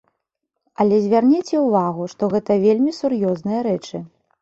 [0.83, 4.07] Але звярніце ўвагу, што гэта вельмі сур'ёзныя рэчы.